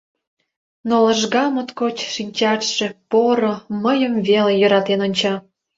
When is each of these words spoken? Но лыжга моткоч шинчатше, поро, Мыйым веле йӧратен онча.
Но 0.87 0.95
лыжга 1.05 1.43
моткоч 1.53 1.97
шинчатше, 2.15 2.87
поро, 3.09 3.53
Мыйым 3.83 4.13
веле 4.27 4.53
йӧратен 4.61 4.99
онча. 5.05 5.33